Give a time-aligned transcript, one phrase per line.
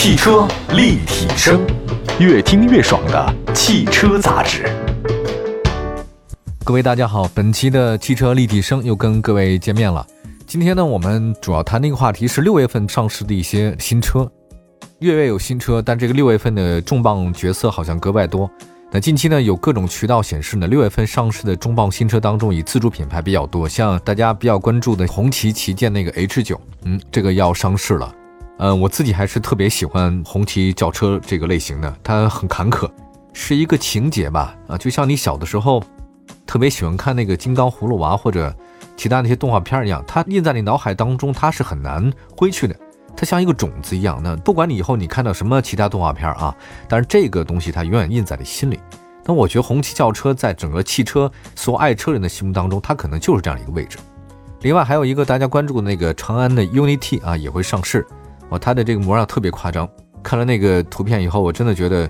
[0.00, 1.60] 汽车立体声，
[2.20, 4.64] 越听越爽的汽车杂志。
[6.64, 10.06] 各位大家好，本期的汽车立体声又跟各位见面了。
[10.46, 14.30] 今天呢，我们主要谈的一个话题是六月份上市的一些新车。
[15.00, 18.48] 月月有新车，但这个六月份的重磅角色好像格外多。
[18.92, 28.14] 那近期呢，有各种渠道显示呢，六月份上市的重磅新车当中，以自主品牌比较多，像大家比较关注的红旗旗舰那个 H 九，嗯，这个要上市了。
[28.58, 32.90] 嗯，我自己还是特别喜欢红旗轿车这个类型的，它很坎坷，
[33.32, 34.54] 是一个情节吧？
[34.66, 35.82] 啊，就像你小的时候
[36.44, 38.52] 特别喜欢看那个金刚葫芦娃或者
[38.96, 42.74] 其他那些动画片一样，它印在你脑海当中，它是很难挥去的。
[43.16, 46.52] 它像一个种子一样，那不管你以后你看到什么其他动画片啊，
[46.88, 48.80] 但是这个东西它永远印在你心里。
[49.24, 53.98] 那我觉得红旗轿车在整个汽车所有爱车人的心目当中，它可能就是这样一个位置。
[54.62, 58.04] 另外还有一个大家关注的那个长安的 UNI-T 啊，也会上市。
[58.50, 59.88] 哇，它的这个模样特别夸张，
[60.22, 62.08] 看了那个图片以后，我真的觉得，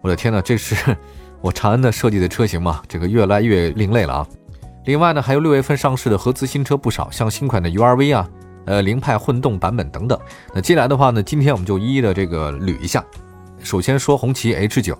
[0.00, 0.96] 我的天呐，这是
[1.40, 2.82] 我长安的设计的车型吗？
[2.88, 4.26] 这个越来越另类了啊。
[4.84, 8.28] 另外呢，还有六月份上市的合资新车不少，像新款的 URV 啊。
[8.66, 10.18] 呃，凌派混动版本等等。
[10.52, 13.04] 那接下来的话呢，今天我们就一一的这个捋一下。
[13.62, 14.98] 首先说红旗 H 九，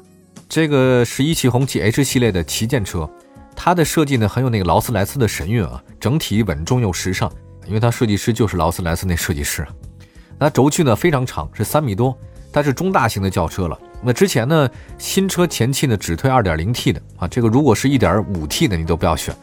[0.49, 3.11] 这个是一汽红旗 H 系列的旗舰车，
[3.57, 7.29] 它的设计呢很有那个劳斯莱斯的神韵啊，整体稳重又时尚，
[7.67, 9.67] 因为它设计师就是劳斯莱斯那设计师。
[10.39, 12.17] 那轴距呢非常长，是三米多，
[12.53, 13.79] 它是中大型的轿车了。
[14.03, 19.35] 那之前呢，新车前期呢只推 2.0T 的啊，这个如果是一点五 T 的你都不要选，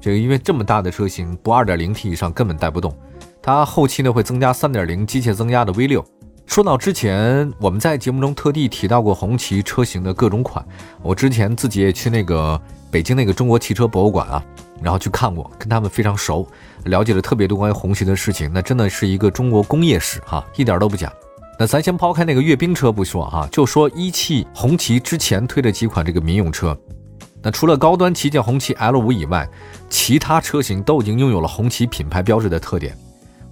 [0.00, 2.96] 这个因为这么大的车型不 2.0T 以上根本带不动。
[3.42, 6.04] 它后期呢会增加3.0机械增压的 V6。
[6.46, 10.64] 说到之前我们在节目中特地提到过红旗车型的各种款，
[11.02, 12.60] 我之前自己也去那个
[12.90, 14.42] 北京那个中国汽车博物馆啊，
[14.82, 16.46] 然后去看过，跟他们非常熟，
[16.84, 18.50] 了解了特别多关于红旗的事情。
[18.52, 21.12] 那真的是一个中国工业史哈，一点都不假。
[21.58, 26.78] 那咱先抛开那个阅兵车不说哈，就说一汽红旗之前推的几款这个民用车，
[27.42, 29.48] 那除了高端旗舰红旗 L5 以外，
[29.90, 32.96] 其他车型都已经拥有了红旗品牌标志的特点。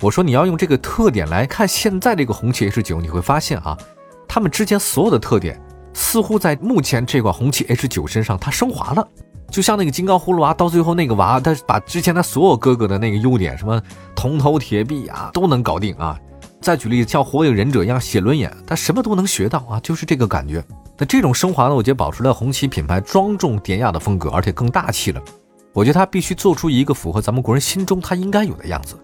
[0.00, 3.76] 我说你要用这个特点来看现在这个红旗 H 九，你会发现啊，
[4.28, 5.60] 他们之前所有的特点
[5.92, 9.08] 似乎在目前这款红旗 H 九身上它升华了，
[9.50, 13.80] 就像那个金刚葫芦娃到最后那个娃，他把之前他所有哥哥的那个优点，什么
[14.14, 16.18] 铜头铁臂啊都能搞定啊。
[16.60, 20.64] 再举例子，像火影忍者一样写轮眼，他什么都能学到啊，就是这个感觉。
[20.98, 25.22] 那这种升华呢，我觉得保持了红旗品牌庄重典雅的风格，而且更大气了。
[25.72, 28.96] 我觉得它必须做出一个符合咱们国人心中它应该有的样子。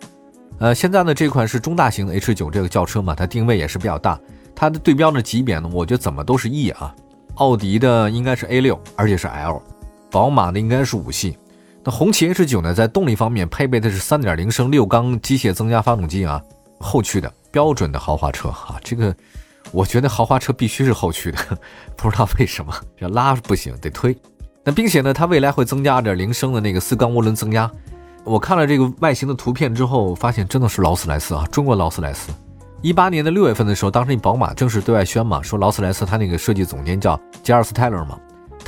[0.58, 4.18] 呃，现在呢，这款是中大型的 H 九这个轿车嘛，它定位也是比较大，
[4.54, 6.94] 它的对标的级别呢，我觉得怎么都是 E 啊，
[7.34, 9.62] 奥迪的应该是 A 六，而且是 L，
[10.12, 11.36] 宝马的应该是五系。
[11.82, 16.40] 那红旗 H 九呢，在动力方面配备的是3.0升六缸机械增压发动机啊，
[16.78, 19.12] 后驱的标准的豪华车哈，这个
[19.72, 21.38] 我觉得豪华车必须是后驱的，
[21.96, 24.16] 不知道为什么要拉不行，得推。
[24.62, 27.68] 那并且呢，它未来会增加2.0升的那个四缸涡轮增压。
[28.22, 32.30] 我看了这个外形的图片之后，发现真的是劳斯莱斯啊，中国劳斯莱斯。
[32.80, 38.16] 一八年的六月份的时候，当时宝马正式对外宣嘛，说劳斯莱斯它那个设计总监叫吉尔斯泰勒嘛，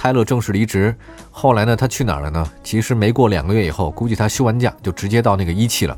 [0.05, 0.95] 泰勒正式离职。
[1.31, 2.47] 后来呢，他去哪儿了呢？
[2.63, 5.97] 其实没过两个月以后，估计他休完假就直接到那个一汽了。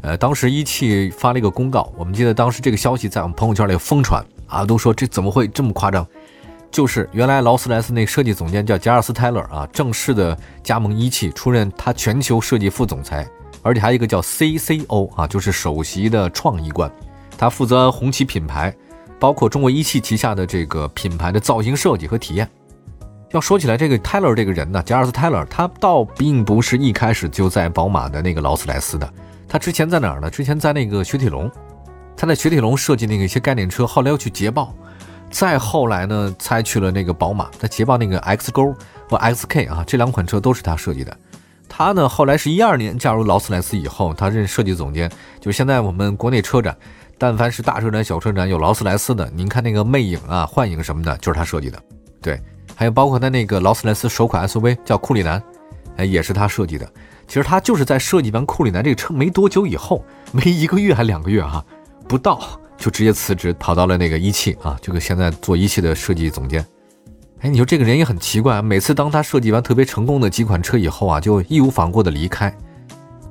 [0.00, 6.06] 呃，当时一汽发了一个公告，我们记得当时这个消息在我们朋友圈里疯传啊，都说这怎么会这么夸张？
[6.70, 13.28] 就是原来劳斯莱斯那设计总监叫加尔斯泰勒啊，正式的加盟一汽，出任他全球设计副总裁，
[13.60, 16.90] 而且还有一个叫 CCO 啊，就是首席的创意官，
[17.36, 18.74] 他负责红旗品牌，
[19.18, 22.48] 包括中国一汽旗下的这个品牌的造型设计和体验。
[23.34, 29.12] 要说起来，这个泰勒这个人呢，加尔斯泰勒，他倒并不是一开始就在宝马的那个劳斯莱斯的，
[29.48, 30.30] 他之前在哪儿呢？
[30.30, 31.50] 之前在那个雪铁龙，
[32.16, 34.72] 他在雪铁龙设计那个一些概念车，后来又去捷豹。
[35.32, 38.72] 再后来呢，才去了那个宝马，他捷豹那个 X 勾
[39.10, 41.16] 和 XK 啊，这两款车都是他设计的。
[41.68, 45.10] 他呢，后来是一二年加入劳斯莱斯以后，他任设计总监。
[45.40, 46.76] 就现在我们国内车展，
[47.18, 51.82] 但凡是大车展、小车展有劳斯莱斯的，您看那个魅影啊、幻影什么的，就是他设计的。
[52.22, 52.40] 对，
[52.74, 55.42] 还有包括他那个劳斯莱斯首款 SUV 叫库里南，
[55.96, 56.90] 哎，也是他设计的。
[57.26, 61.64] 其实他就是在设计完库里南这个车没多久以后，没一个月还两个月哈，
[62.08, 62.40] 不到。
[62.76, 66.62] 就直接辞职，跑到了那个一汽啊，这个现在做一汽的设计总监。
[67.40, 72.52] 哎，你说这个人也很奇怪，每次当他设计完特别成功的几款车以后啊，就义无反顾的离开，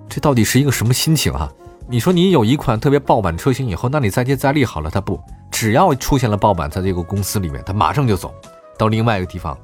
[0.07, 1.51] 这到底是一个什么心情啊？
[1.90, 5.19] 你说你有一款特别爆版车型以后，那你再接再厉好了，他不，
[5.51, 8.34] 只要出现了爆版，在这个公司里面，他马上就走
[8.77, 9.57] 到另外一个地方。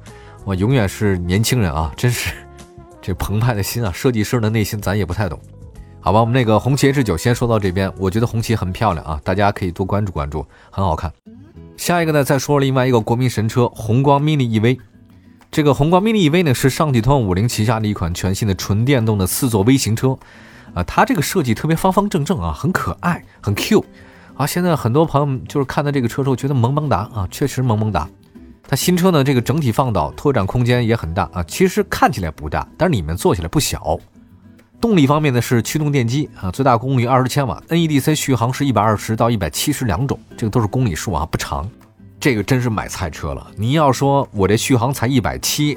[0.44, 2.32] 我永远是年轻人啊， 真是
[3.02, 5.38] 这澎湃的心啊，设计师的内心咱也不太懂。
[6.00, 11.12] 好吧，我们那个红旗 H 九先说到这边，我觉得红旗很漂亮啊，大家可以多关注关注，很好看。
[11.76, 14.78] 下一个呢，再说另外一个国民神车宏光 mini EV。
[15.50, 20.16] 这个宏光 mini EV 呢，是上汽通用五菱旗下的一款全新的纯电动的四座微型车。
[20.72, 23.84] 啊，它这个设计特别方方正正啊，很可爱，很 Q。
[24.36, 28.08] 啊，现在很多朋友就是看到这个车之后觉得萌萌哒啊，确实萌萌哒。
[28.68, 33.98] 它新车呢，这个整体放倒、拓展空间也很大啊，其实看起来不大，但是里面坐起来不小。
[34.80, 41.68] 动力方面呢是驱动电机啊，最大功率二十千瓦，NEDC 续航是一百二十到一百七十两种，这个都是公里数啊，不长。
[42.18, 43.46] 这个真是买菜车了。
[43.56, 45.76] 你要说我这续航才一百七，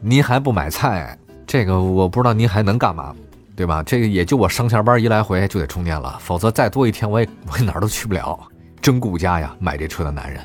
[0.00, 3.14] 您还不买菜，这个我不知道您还能干嘛，
[3.54, 3.82] 对吧？
[3.82, 8.38] 这个也就我上下班一来回就得充电了，否则再多一天我也我哪儿都去不了。
[8.80, 10.40] 真顾家呀，买这车的男人。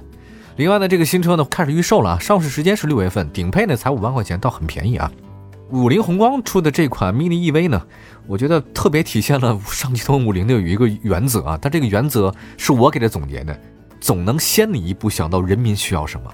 [0.58, 5.12] 另外呢，这个新车呢开始预售了啊，上市时间是六月份，顶配呢才五万块钱，倒很便宜啊。
[5.70, 7.80] 五菱宏光出的这款 mini EV 呢，
[8.26, 13.56] 我觉得特别体现了 上汽通用五菱的有一个原则啊，它这个原则是我给它总结的，
[14.02, 16.34] 总能先你一步想到人民需要什么，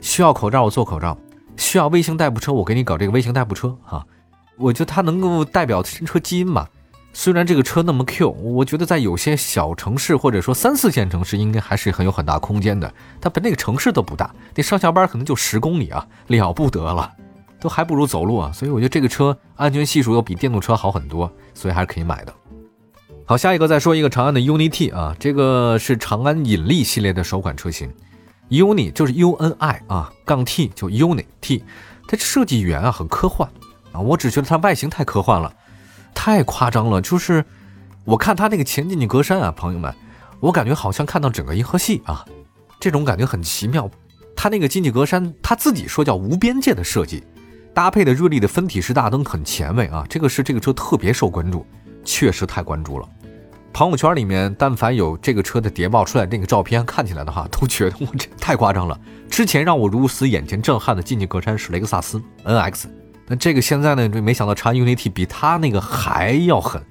[0.00, 1.18] 需要口罩我做口罩，
[1.56, 4.04] 需要微型代步车我给你搞这个微型代步车啊，
[4.56, 6.64] 我觉得它能够代表新车基因嘛。
[7.16, 17.10] 虽然这个车那么 Q，我觉得在有些小城市或者说三四线城市应该还是很有很大空间的，它本那个城市都不大，那上下班可能就十公里啊，了不得了。
[17.60, 22.34] 都还不如走路啊，所以我觉得这个车安全系数要比电动车好很多，所以还是可以买的。
[23.24, 27.90] 好，下一个再说一个长安的 UNI-T 啊，这个是长安引力系列的首款车型
[28.50, 31.64] ，UNI 就是 UNI 啊，杠 T 就 UNI-T，
[32.06, 33.48] 它设计语言啊很科幻
[33.92, 35.50] 啊，我只觉得它外形太科幻了，
[36.14, 37.44] 太夸张了，就是
[38.04, 39.94] 我看它那个前进气格栅啊，朋友们，
[40.40, 42.24] 我感觉好像看到整个银河系啊，
[42.78, 43.90] 这种感觉很奇妙。
[44.36, 47.22] 它那个进气格栅，它自己说叫无边界的设计。
[47.72, 51.66] 搭配的锐利的分体式大灯很前卫啊，这个是这个车特别受关注，
[52.04, 53.08] 确实太关注了。
[53.72, 58.96] 朋友圈里面但凡有这个车的谍报出来那个照片看起来的话，都觉得我这太夸张了。
[59.28, 62.84] 之前让我如此眼前震撼的进气格栅是雷克萨斯 NX，
[63.26, 66.82] 那这个现在呢，就没想到长安 UNI-T 比它那个还要狠，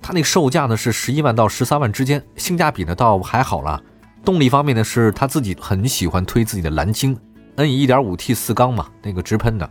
[0.00, 3.82] 它那个售价呢是十一万到十三万之间，性价比呢倒还好了。
[4.24, 7.16] 动力方面呢是他自己很喜欢推自己的蓝鲸
[7.56, 9.70] N 一点五 T 四缸嘛，那个直喷的。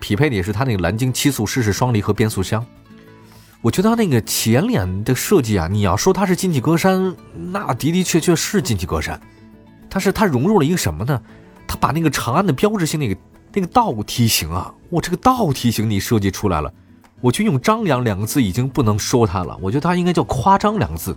[0.00, 2.66] 匹配的也是它那个蓝鲸七速湿式双离合变速箱，
[3.60, 7.14] 我觉得它那个前脸的设计啊，你要说它是进气格栅，
[7.52, 9.16] 那的的确确是进气格栅，
[9.88, 11.22] 但是它融入了一个什么呢？
[11.68, 13.14] 它把那个长安的标志性那个
[13.52, 16.72] 那个倒梯形啊，我这个倒梯形你设计出来了，
[17.20, 21.16] 我就用张扬两个字已经不能说它了，我觉得它应该叫夸张两个字。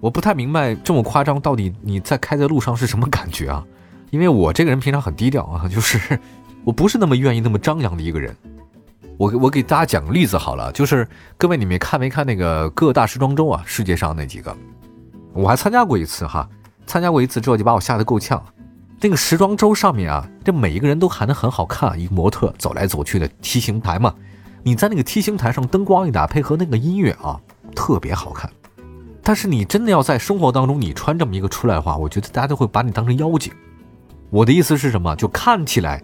[0.00, 3.64] 我不太明白这么夸张到底你在开在路上是什么感觉啊？
[4.10, 6.18] 因为我这个人平常很低调啊，就是。
[6.64, 8.36] 我不是那么愿意那么张扬的一个人，
[9.16, 11.04] 我我给大家讲个例子好了，就是
[11.36, 13.60] 各位你们看没看那个各大时装周啊？
[13.66, 14.56] 世界上那几个，
[15.32, 16.48] 我还参加过一次哈，
[16.86, 18.40] 参加过一次之后就把我吓得够呛。
[19.04, 24.14] 那个时装周上面啊，这每一个人都喊得很好看，一个模特走来走去的 T 型台嘛，
[24.62, 27.36] 你在那个 T 型台上灯光一打，配合那个音乐啊，
[27.74, 28.48] 特别好看。
[29.20, 33.52] 但是你真的要在生活当中你穿这么一个出来的话，我觉得大家都会把你当成妖精。
[34.30, 35.16] 我的意思是什么？
[35.16, 36.00] 就看起来。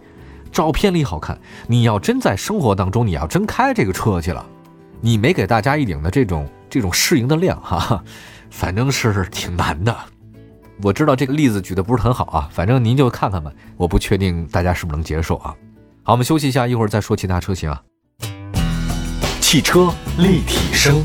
[0.51, 4.45] 照片里好看，你要真在生活当中，你要真开这个车去了，
[4.99, 8.03] 你没给大家一顶的这种这种适应的量哈，
[8.49, 9.95] 反正是挺难的。
[10.81, 15.53] 我知道这个例子举的不是很好啊，反正您就看看吧，我不确定大家是不是能接受啊。
[16.03, 17.81] 好，我们休息一下，一会儿再说其他车型啊。
[19.41, 21.03] 汽车立体声，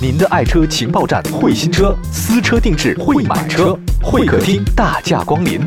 [0.00, 5.60] 您的爱车情报站，会新车，私车定制，会买车，会客厅大驾光临。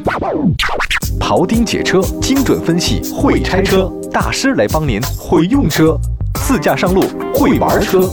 [1.20, 5.96] 庖丁解车，精准分析；会拆车大师来帮您；会用车，
[6.34, 7.04] 自驾上路；
[7.36, 8.10] 会玩车，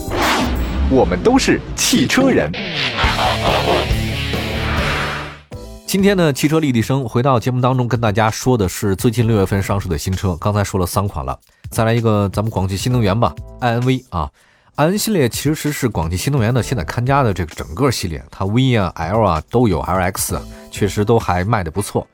[0.90, 2.52] 我们都是汽车人。
[5.94, 10.34] 今天呢，汽车立体声回到节目当中，跟大家说的是最近六月份上市的新车。
[10.40, 11.38] 刚才说了三款了，
[11.70, 14.28] 再来一个咱们广汽新能源吧，iNV 啊
[14.74, 22.04] ，iN 系列其实是广汽新能源的现在看家的这个整个系列，它 V 啊、L 啊都有，LX 确实都还卖的不错。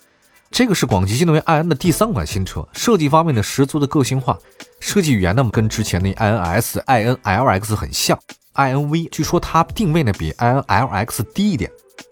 [0.51, 4.39] 这个是广汽新能源 iN 的第三款新车，设计方面呢十足的个性化，
[4.79, 8.19] 设计语言呢跟之前的 iNS、iNLX 很像。
[8.57, 11.71] iNV 据说它定位呢比 iNLX 低一点，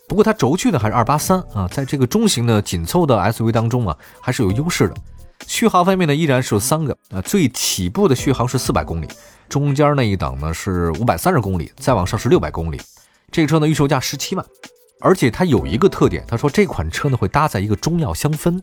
[0.08, 4.94] 不过它轴距呢还是二八三啊，在这个中型的紧凑的 SUV 当中啊还是有优势的。
[5.46, 9.06] 续航方面呢依然是有三个啊，最起步的续航是四百公里，
[9.48, 12.80] 中间那一档呢是五百三十公里，再往上是六百公里。
[13.30, 14.44] 这个车呢预售价十七万。
[15.00, 18.60] 而且它有一个特点，他说这款车呢会搭载一个中药香氛。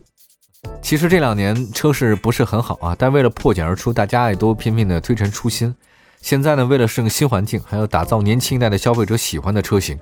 [0.82, 5.74] 其实这两年车市不是很好啊，但为了破茧而出，大家也都拼命的推陈出新。
[6.20, 9.98] 现在呢，为了适应新环境，还要打造年轻一代的消费者喜欢的车型，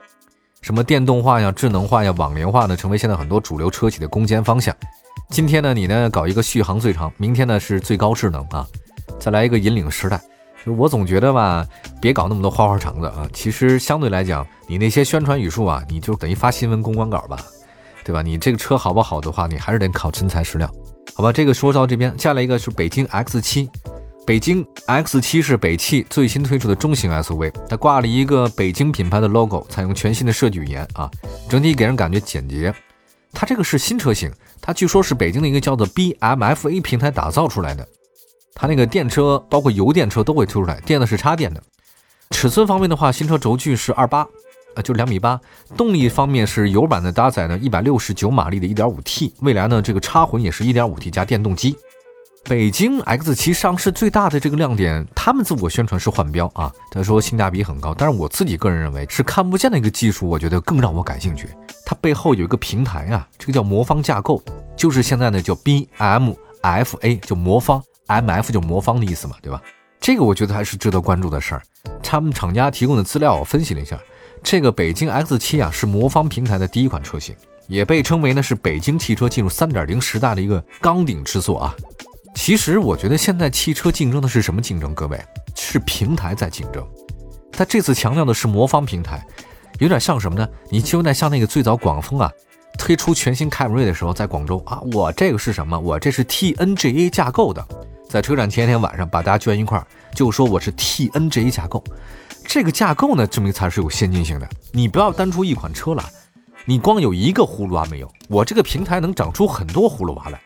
[0.65, 4.75] 什么电动化呀、智能化呀、网联化呢，成为现在很多主流车企的攻坚方向。
[5.29, 8.67] 今天呢，你呢搞一个续航最长，明天呢是最高智能啊，
[9.21, 10.19] 再来一个引领时代。
[10.79, 11.69] 我总觉得吧，
[12.01, 13.29] 别搞那么多花花肠子啊。
[13.31, 17.39] 其实相对来讲，你那些宣传语数啊，你就等于发新闻公关稿吧，
[18.03, 18.23] 对吧？
[18.23, 20.67] 你这个车好不好的话，你还是得靠真材实料，
[21.15, 21.31] 好吧？
[21.31, 23.69] 这个说到这边，下来一个是北京 X 七。
[24.27, 31.11] 北京 X 七是北汽最新推出的中型 SUV，它挂了一个北京品牌的 logo，采用全新的设计语言啊，
[31.47, 32.75] 整体给人感觉简洁。
[33.33, 37.87] 它这个是新车型，它据说是北京的一个叫做 BMFA 平台打造出来的。
[38.55, 41.63] 它那个电车包括油电车都会推出来，电的是插电的。
[42.31, 44.27] 尺寸方面的话，新车轴距是二八，
[44.75, 45.39] 呃，就两米八。
[45.77, 51.77] 动力方面是油版的搭载呢一百六十九马力的 1.5T，未来呢这个插混也是一点五 T 加电动机。
[52.45, 61.49] 北京 X 七上市最大的这个亮点，他们自我宣传是换标啊，他说性价比很高，但是我自己个人认为是看不见的一个技术，我觉得更让我感兴趣。
[61.87, 64.43] 它背后有一个平台啊，这个叫魔方架构，
[64.77, 69.63] 就是现在呢叫 BMFA，就魔方，MF 就魔方的意思嘛，对吧？
[69.99, 71.63] 这个我觉得还是值得关注的事儿。
[72.03, 73.99] 他们厂家提供的资料我分析了一下，
[74.43, 77.35] 这个北京 X 七啊是魔方平台的第一款车型，
[77.69, 81.75] 也被称为呢是北京汽车进入3.0时代的一个钢鼎之作啊。
[82.35, 84.95] 其实我觉得现在汽车竞争的是什么竞争？
[84.95, 85.19] 各位
[85.55, 86.87] 是平台在竞争。
[87.51, 89.25] 他这次强调的是魔方平台，
[89.79, 90.47] 有点像什么呢？
[90.69, 92.31] 你就在像那个最早广丰啊
[92.77, 95.79] 推出全新凯美瑞的时候，在广州啊，我这个是什么？
[95.79, 97.65] 我这是 TNGA 架构的，
[98.11, 101.83] 在车展前一天晚上把大家聚一块儿，就说我是 TNGA 架构。
[102.47, 104.49] 这个架构呢，证明才是有先进性的。
[104.73, 106.05] 你不要单出一款车来，
[106.67, 110.41] 你光有一个葫芦娃没有，我这个平台能长出很多葫芦娃来。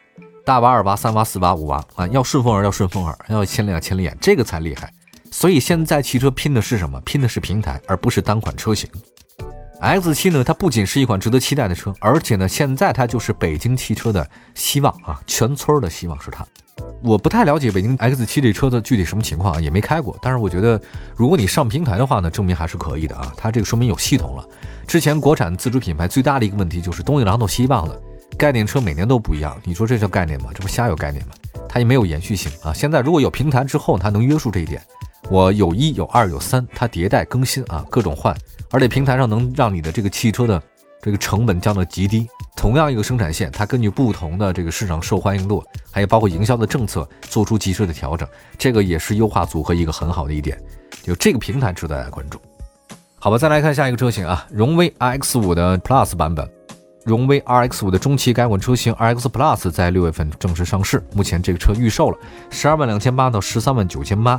[0.48, 4.90] 大娃、二娃、三娃、四娃、五娃啊，要顺风耳，要顺风耳，要千里眼、千里眼，这个才厉害。
[5.30, 6.98] 所以现在汽车拼的是什么？
[7.02, 8.88] 拼的是平台，而不是单款车型。
[9.78, 16.46] X 七呢，它不仅是一款值得期待的车，而且呢，现在它就是北京汽车的希望啊，全村的希望是它。
[17.02, 20.16] 我不太了解北京 X 七这车的具体什么情况啊，也没开过。
[20.22, 20.80] 但是我觉得，
[21.14, 23.30] 如果你上平台的话呢，证明还是可以的啊。
[23.36, 24.48] 它这个说明有系统了。
[24.86, 28.00] 之前国产自主品牌最大的一个问题就是东一榔头西一棒子。
[28.38, 30.50] 概念车每年都不一样，你说这叫概念吗？
[30.54, 31.35] 这不瞎有概念吗？
[31.68, 32.73] 它也没有延续性啊。
[32.73, 34.80] 现在如果有平台之后，它能约束这一点。
[35.28, 38.35] 我有一有二有三，它迭代更新啊，各种换，
[38.71, 40.62] 而且平台上能让你的这个汽车的
[41.02, 42.28] 这个成本降到极低。
[42.57, 48.26] 同样一个生产线，它根据不同的这个市场受欢迎度，还有包括营销的政策，做出及时的调整，
[48.57, 50.57] 这个也是优化组合一个很好的一点。
[51.02, 52.40] 就这个平台值得大家关注。
[53.18, 56.49] 好吧，再来看下一个车型啊，荣威 X 五的 Plus 版本。
[57.08, 62.18] 荣威 RX 五的中期改款车型 RX Plus 在六月份正式上市，目前这个车预售了
[62.50, 64.38] 十二万两千八到十三万九千八。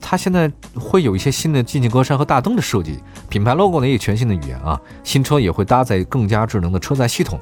[0.00, 2.98] 它现在会有一些新的进气格栅和大灯的设计，
[3.28, 4.80] 品牌 logo 呢也全新的语言啊。
[5.04, 7.38] 新车也会搭载更加智能的车载系统。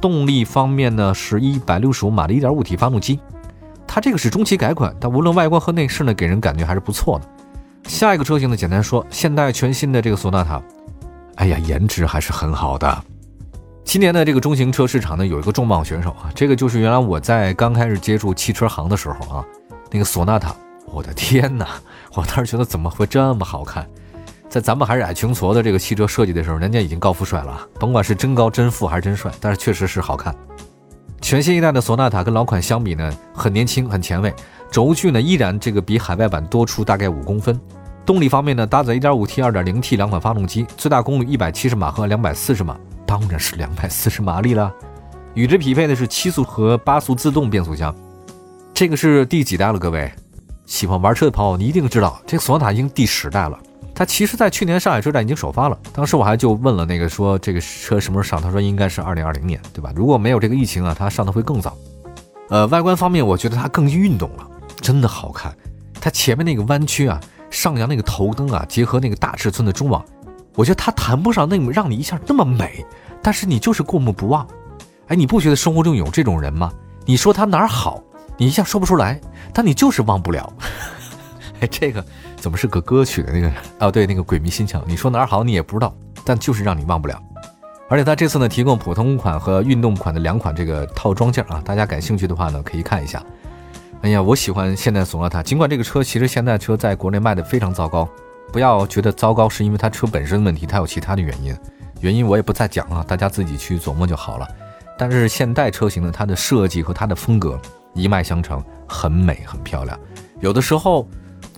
[0.00, 3.20] 动力方面呢是一百六十五马力一点五 T 发动机。
[3.86, 7.28] 它这个是中期改款，但无论外观和内饰呢，给人感觉还是不错的。
[7.86, 10.62] 下一个车型呢，简单说，现代全新的这个索纳塔，
[11.34, 13.04] 哎呀，颜值还是很好的。
[13.84, 19.44] 今年的这个中型车市场呢，有一个重磅选手啊，这个就是原来我在刚开始接触汽车行的时候啊，
[19.90, 21.68] 那个索纳塔，我的天哪，
[22.14, 23.86] 我当时觉得怎么会这么好看？
[24.48, 30.34] 在咱们还是矮穷矬的这个汽车设计的时候，人家已经高富帅了，甭管是真高真富还是真帅，但是确实是好看。
[31.20, 34.34] 全新一代的索纳塔跟老款相比呢，很年轻很前卫，
[34.70, 37.60] 轴距呢依然这个比海外版多出大概五公分。
[38.04, 42.76] 动力方面呢，搭载 1.5T、2.0T 两款发动机，最大功率170马和240马。
[43.06, 44.72] 当然是两百四十 马力了，
[45.34, 47.94] 与之匹配的是七速和八速自动变速箱。
[48.72, 49.78] 这个是第几代了？
[49.78, 50.10] 各位
[50.66, 53.58] 喜欢玩车的朋友，你一定知道，这个索纳塔已经第十代了。
[53.94, 55.78] 它其实，在去年上海车展已经首发了。
[55.92, 59.92] 当时我还就问了那个说这个车什么时候上，他说应该是二零二零年，对吧？
[59.94, 61.76] 如果没有这个疫情啊，它上的会更早。
[62.48, 64.44] 呃，外观方面，我觉得它更运动了，
[64.80, 65.54] 真的好看。
[66.00, 67.20] 它前面那个弯曲啊，
[67.50, 70.04] 上扬那个头灯啊，结合那个大尺寸的中网。
[70.54, 72.84] 我觉得它谈不上那么让你一下那么美，
[73.22, 74.46] 但是你就是过目不忘。
[75.08, 76.72] 哎，你不觉得生活中有这种人吗？
[77.04, 78.02] 你说他哪儿好，
[78.38, 79.20] 你一下说不出来，
[79.52, 80.50] 但你就是忘不了。
[81.60, 82.04] 哎，这个
[82.36, 83.52] 怎么是个歌曲的那个？
[83.80, 84.80] 哦，对，那个鬼迷心窍。
[84.86, 85.94] 你说哪儿好，你也不知道，
[86.24, 87.20] 但就是让你忘不了。
[87.88, 93.22] 而且它这次呢，提供普通款和运动款的两款这个套装件啊，大家感兴趣的话呢，可以看一下。
[94.00, 98.08] 哎呀，我喜欢现代索纳塔，尽管这个车其实现代车在国内卖的非常糟糕。
[98.52, 101.56] 不要觉得糟糕是因为它车本身的问题，它有其他的原因。
[102.00, 104.48] 原因我也不再讲了，大家自己去琢磨就好了。
[104.96, 107.58] 但是现代车型呢，它的设计和它的风格
[107.94, 109.98] 一脉相承，很美很漂亮。
[110.40, 111.08] 有的时候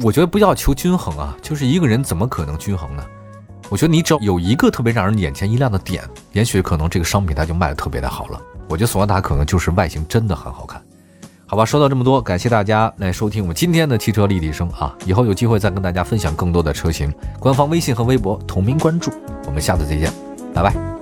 [0.01, 3.05] 我觉得不要求均衡啊，就是一个人怎么可能均衡呢？
[3.69, 8.41] 我觉得你只要有一个特别让人眼前一亮的点，也许可能这个商品它就卖的特别的好了。
[8.69, 10.81] 我觉得索纳塔可能就是外形真的很好看。
[11.49, 14.93] 好吧，说到这么多，感谢大家来收听我们今天的汽车立体声啊！
[15.07, 19.13] 以后有机会再跟大家分享更多的车型，官方微信和微博同名关注。
[19.47, 20.13] 我们下次再见，
[20.53, 20.96] 拜拜。